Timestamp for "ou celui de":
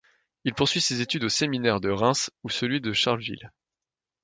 2.43-2.91